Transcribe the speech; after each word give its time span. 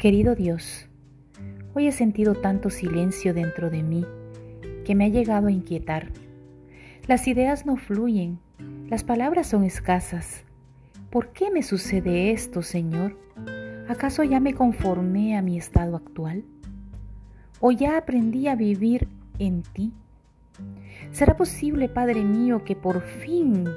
Querido 0.00 0.34
Dios, 0.34 0.86
hoy 1.74 1.86
he 1.86 1.92
sentido 1.92 2.34
tanto 2.34 2.70
silencio 2.70 3.34
dentro 3.34 3.68
de 3.68 3.82
mí 3.82 4.06
que 4.82 4.94
me 4.94 5.04
ha 5.04 5.08
llegado 5.08 5.48
a 5.48 5.52
inquietar. 5.52 6.10
Las 7.06 7.28
ideas 7.28 7.66
no 7.66 7.76
fluyen, 7.76 8.38
las 8.88 9.04
palabras 9.04 9.48
son 9.48 9.62
escasas. 9.62 10.46
¿Por 11.10 11.32
qué 11.34 11.50
me 11.50 11.62
sucede 11.62 12.30
esto, 12.30 12.62
Señor? 12.62 13.18
¿Acaso 13.90 14.24
ya 14.24 14.40
me 14.40 14.54
conformé 14.54 15.36
a 15.36 15.42
mi 15.42 15.58
estado 15.58 15.96
actual? 15.96 16.44
¿O 17.60 17.70
ya 17.70 17.98
aprendí 17.98 18.48
a 18.48 18.56
vivir 18.56 19.06
en 19.38 19.62
ti? 19.74 19.92
¿Será 21.10 21.36
posible, 21.36 21.90
Padre 21.90 22.24
mío, 22.24 22.64
que 22.64 22.74
por 22.74 23.02
fin 23.02 23.68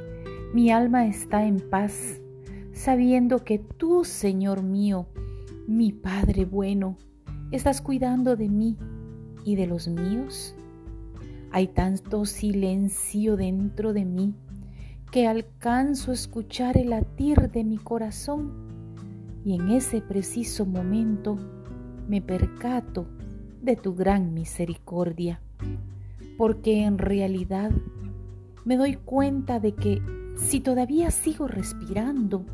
mi 0.53 0.71
alma 0.71 1.05
está 1.05 1.43
en 1.43 1.59
paz, 1.59 2.21
sabiendo 2.71 3.43
que 3.43 3.59
tú, 3.59 4.05
Señor 4.05 4.63
mío, 4.63 5.05
mi 5.67 5.93
Padre 5.93 6.45
bueno, 6.45 6.97
¿estás 7.51 7.81
cuidando 7.81 8.35
de 8.35 8.49
mí 8.49 8.77
y 9.45 9.55
de 9.55 9.67
los 9.67 9.87
míos? 9.87 10.55
Hay 11.51 11.67
tanto 11.67 12.25
silencio 12.25 13.37
dentro 13.37 13.93
de 13.93 14.03
mí 14.03 14.33
que 15.11 15.27
alcanzo 15.27 16.11
a 16.11 16.15
escuchar 16.15 16.77
el 16.77 16.89
latir 16.89 17.51
de 17.51 17.63
mi 17.63 17.77
corazón 17.77 18.51
y 19.45 19.55
en 19.55 19.69
ese 19.69 20.01
preciso 20.01 20.65
momento 20.65 21.37
me 22.09 22.21
percato 22.21 23.07
de 23.61 23.75
tu 23.75 23.95
gran 23.95 24.33
misericordia, 24.33 25.39
porque 26.37 26.83
en 26.83 26.97
realidad 26.97 27.71
me 28.65 28.75
doy 28.75 28.95
cuenta 28.95 29.59
de 29.59 29.73
que 29.73 30.01
si 30.35 30.59
todavía 30.59 31.11
sigo 31.11 31.47
respirando, 31.47 32.45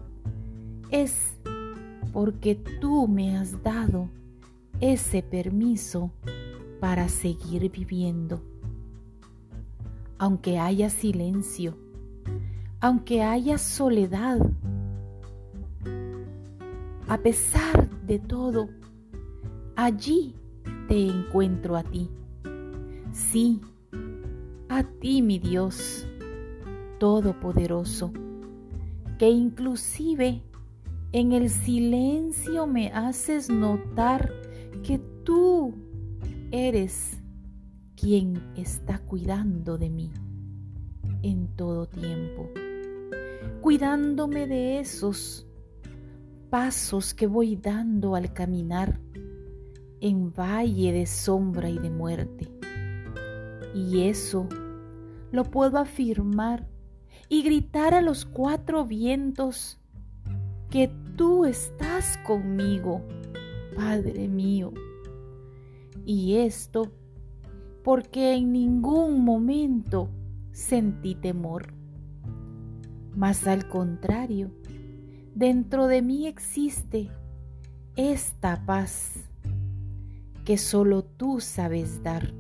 es 0.92 1.39
porque 2.14 2.56
tú 2.56 3.08
me 3.08 3.38
has 3.38 3.62
dado 3.64 4.10
ese 4.80 5.22
permiso 5.22 6.12
para 6.80 7.10
seguir 7.10 7.70
viviendo. 7.72 8.42
Aunque 10.18 10.60
haya 10.60 10.90
silencio, 10.90 11.78
aunque 12.80 13.22
haya 13.24 13.58
soledad, 13.58 14.40
a 17.08 17.18
pesar 17.18 17.90
de 18.06 18.20
todo, 18.20 18.70
allí 19.76 20.36
te 20.88 21.08
encuentro 21.08 21.76
a 21.76 21.84
ti. 21.84 22.10
Sí, 23.12 23.62
a 24.70 24.84
ti 24.84 25.22
mi 25.22 25.40
Dios 25.40 26.06
Todopoderoso, 27.00 28.12
que 29.18 29.30
inclusive 29.30 30.44
en 31.12 31.32
el 31.32 31.50
silencio 31.50 32.68
me 32.68 32.90
haces 32.90 33.50
notar 33.50 34.32
que 34.84 35.00
tú 35.24 35.74
eres 36.52 37.20
quien 37.96 38.42
está 38.56 39.00
cuidando 39.00 39.78
de 39.78 39.90
mí 39.90 40.12
en 41.24 41.48
todo 41.56 41.88
tiempo, 41.88 42.50
cuidándome 43.62 44.48
de 44.48 44.80
esos 44.80 45.48
pasos 46.50 47.14
que 47.14 47.28
voy 47.28 47.56
dando 47.56 48.16
al 48.16 48.32
caminar 48.34 49.00
en 50.02 50.32
valle 50.32 50.94
de 50.94 51.06
sombra 51.06 51.70
y 51.70 51.78
de 51.78 51.90
muerte. 51.90 52.48
Y 53.76 54.04
eso 54.04 54.48
lo 55.32 55.44
puedo 55.44 55.78
afirmar 55.78 56.68
y 57.28 57.44
gritar 57.44 57.94
a 57.94 58.02
los 58.02 58.26
cuatro 58.26 58.86
vientos 58.86 59.79
que 60.70 60.92
tú 61.16 61.46
estás 61.46 62.18
conmigo, 62.26 63.02
Padre 63.76 64.28
mío. 64.28 64.72
Y 66.06 66.36
esto 66.38 66.92
porque 67.84 68.36
en 68.36 68.52
ningún 68.52 69.24
momento 69.24 70.10
sentí 70.52 71.16
temor. 71.16 71.74
Mas 73.16 73.48
al 73.48 73.68
contrario, 73.68 74.52
dentro 75.34 75.88
de 75.88 76.02
mí 76.02 76.28
existe 76.28 77.10
esta 77.96 78.66
paz 78.66 79.30
que 80.46 80.58
solo 80.58 81.04
tú 81.04 81.40
sabes 81.40 82.04
dar. 82.04 82.34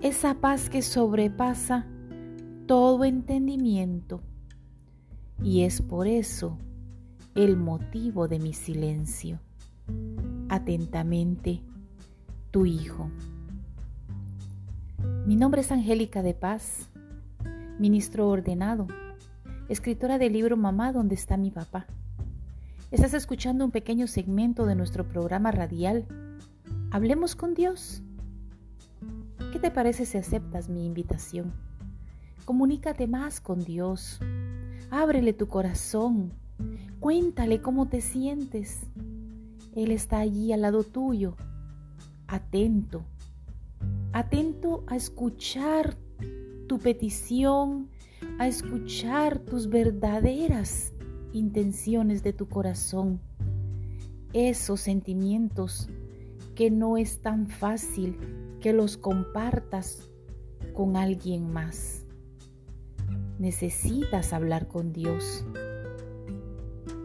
Esa 0.00 0.34
paz 0.34 0.68
que 0.68 0.82
sobrepasa 0.82 1.86
todo 2.66 3.04
entendimiento. 3.04 4.22
Y 5.42 5.62
es 5.62 5.82
por 5.82 6.06
eso 6.06 6.58
el 7.34 7.56
motivo 7.56 8.28
de 8.28 8.38
mi 8.38 8.52
silencio. 8.52 9.40
Atentamente, 10.48 11.62
tu 12.52 12.64
Hijo. 12.64 13.10
Mi 15.26 15.34
nombre 15.34 15.62
es 15.62 15.72
Angélica 15.72 16.22
de 16.22 16.34
Paz, 16.34 16.88
ministro 17.80 18.28
ordenado, 18.28 18.86
escritora 19.68 20.18
del 20.18 20.32
libro 20.32 20.56
Mamá, 20.56 20.92
donde 20.92 21.16
está 21.16 21.36
mi 21.36 21.50
papá. 21.50 21.86
Estás 22.92 23.14
escuchando 23.14 23.64
un 23.64 23.72
pequeño 23.72 24.06
segmento 24.06 24.64
de 24.64 24.76
nuestro 24.76 25.08
programa 25.08 25.50
radial. 25.50 26.06
Hablemos 26.92 27.34
con 27.34 27.54
Dios. 27.54 28.00
¿Qué 29.50 29.58
te 29.58 29.72
parece 29.72 30.06
si 30.06 30.18
aceptas 30.18 30.68
mi 30.68 30.86
invitación? 30.86 31.52
Comunícate 32.44 33.08
más 33.08 33.40
con 33.40 33.64
Dios. 33.64 34.20
Ábrele 34.92 35.32
tu 35.32 35.48
corazón 35.48 36.43
Cuéntale 37.00 37.60
cómo 37.60 37.88
te 37.88 38.00
sientes. 38.00 38.86
Él 39.74 39.90
está 39.90 40.18
allí 40.18 40.52
al 40.52 40.62
lado 40.62 40.84
tuyo, 40.84 41.36
atento, 42.28 43.04
atento 44.12 44.84
a 44.86 44.96
escuchar 44.96 45.96
tu 46.68 46.78
petición, 46.78 47.90
a 48.38 48.48
escuchar 48.48 49.38
tus 49.40 49.68
verdaderas 49.68 50.92
intenciones 51.32 52.22
de 52.22 52.32
tu 52.32 52.48
corazón, 52.48 53.20
esos 54.32 54.80
sentimientos 54.80 55.88
que 56.54 56.70
no 56.70 56.96
es 56.96 57.20
tan 57.20 57.48
fácil 57.48 58.16
que 58.60 58.72
los 58.72 58.96
compartas 58.96 60.08
con 60.72 60.96
alguien 60.96 61.52
más. 61.52 62.06
Necesitas 63.38 64.32
hablar 64.32 64.68
con 64.68 64.92
Dios. 64.92 65.44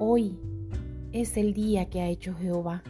Hoy 0.02 0.40
es 1.12 1.36
el 1.36 1.54
día 1.54 1.90
que 1.90 2.00
ha 2.00 2.08
hecho 2.08 2.34
Jehová 2.34 2.84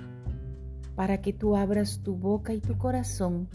para 0.96 1.24
que 1.24 1.34
tú 1.34 1.56
abras 1.56 2.02
tu 2.04 2.16
boca 2.16 2.54
y 2.54 2.60
tu 2.60 2.78
corazón 2.78 3.48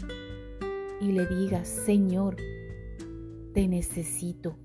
y 0.99 1.13
le 1.13 1.25
digas, 1.25 1.69
Señor, 1.69 2.35
te 3.53 3.69
necesito. 3.69 4.57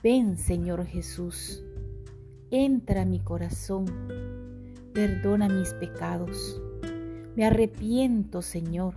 Ven, 0.00 0.38
Señor 0.38 0.86
Jesús, 0.86 1.64
entra 2.52 3.02
a 3.02 3.04
mi 3.04 3.18
corazón, 3.18 3.86
perdona 4.94 5.48
mis 5.48 5.74
pecados. 5.74 6.62
Me 7.34 7.44
arrepiento, 7.46 8.42
Señor. 8.42 8.94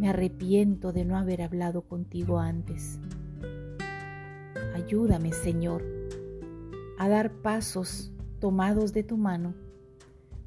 Me 0.00 0.08
arrepiento 0.08 0.92
de 0.92 1.04
no 1.04 1.16
haber 1.16 1.42
hablado 1.42 1.82
contigo 1.82 2.40
antes. 2.40 2.98
Ayúdame, 4.74 5.32
Señor 5.32 5.95
dar 7.08 7.30
pasos 7.42 8.12
tomados 8.40 8.92
de 8.92 9.02
tu 9.02 9.16
mano, 9.16 9.54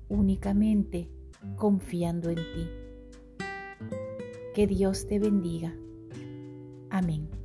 únicamente 0.08 1.10
confiando 1.56 2.30
en 2.30 2.38
ti. 2.38 2.70
Que 4.54 4.68
Dios 4.68 5.08
te 5.08 5.20
bendiga. 5.20 5.74
Amén. 6.90 7.39